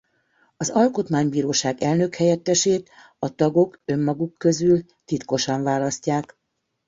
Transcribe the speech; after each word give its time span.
Az 0.57 0.69
Alkotmánybíróság 0.69 1.81
elnökhelyettesét 1.81 2.89
a 3.19 3.35
tagok 3.35 3.81
önmaguk 3.85 4.37
közül 4.37 4.81
titkosan 5.05 5.63
választják. 5.63 6.37